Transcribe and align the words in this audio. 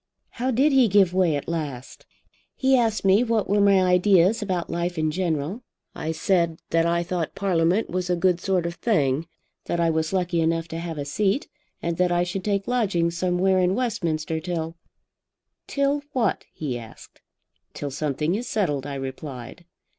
"How 0.31 0.49
did 0.49 0.71
he 0.71 0.87
give 0.87 1.13
way 1.13 1.35
at 1.35 1.47
last?" 1.47 2.07
"He 2.55 2.75
asked 2.75 3.05
me 3.05 3.23
what 3.23 3.47
were 3.47 3.61
my 3.61 3.83
ideas 3.83 4.41
about 4.41 4.67
life 4.67 4.97
in 4.97 5.11
general. 5.11 5.61
I 5.93 6.11
said 6.11 6.59
that 6.71 6.87
I 6.87 7.03
thought 7.03 7.35
Parliament 7.35 7.87
was 7.91 8.09
a 8.09 8.15
good 8.15 8.41
sort 8.41 8.65
of 8.65 8.73
thing, 8.73 9.27
that 9.65 9.79
I 9.79 9.91
was 9.91 10.11
lucky 10.11 10.41
enough 10.41 10.67
to 10.69 10.79
have 10.79 10.97
a 10.97 11.05
seat, 11.05 11.49
and 11.83 11.97
that 11.97 12.11
I 12.11 12.23
should 12.23 12.43
take 12.43 12.67
lodgings 12.67 13.15
somewhere 13.15 13.59
in 13.59 13.75
Westminster 13.75 14.39
till. 14.39 14.75
'Till 15.67 16.01
what?' 16.13 16.45
he 16.51 16.79
asked. 16.79 17.21
'Till 17.75 17.91
something 17.91 18.33
is 18.33 18.47
settled,' 18.49 18.87
I 18.87 18.95
replied. 18.95 19.65